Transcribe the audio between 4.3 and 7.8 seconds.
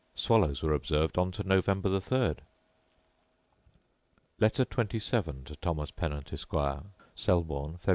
Letter XXVII To Thomas Pennant, Esquire Selborne,